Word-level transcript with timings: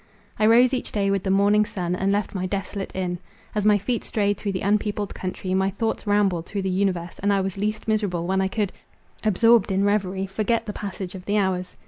I 0.39 0.47
rose 0.47 0.73
each 0.73 0.91
day 0.91 1.11
with 1.11 1.21
the 1.21 1.29
morning 1.29 1.63
sun, 1.63 1.95
and 1.95 2.11
left 2.11 2.33
my 2.33 2.47
desolate 2.47 2.89
inn. 2.95 3.19
As 3.53 3.67
my 3.67 3.77
feet 3.77 4.03
strayed 4.03 4.35
through 4.35 4.53
the 4.53 4.63
unpeopled 4.63 5.13
country, 5.13 5.53
my 5.53 5.69
thoughts 5.69 6.07
rambled 6.07 6.47
through 6.47 6.63
the 6.63 6.71
universe, 6.71 7.19
and 7.19 7.31
I 7.31 7.39
was 7.41 7.55
least 7.55 7.87
miserable 7.87 8.25
when 8.25 8.41
I 8.41 8.47
could, 8.47 8.73
absorbed 9.23 9.71
in 9.71 9.83
reverie, 9.83 10.25
forget 10.25 10.65
the 10.65 10.73
passage 10.73 11.13
of 11.13 11.25
the 11.25 11.37
hours. 11.37 11.75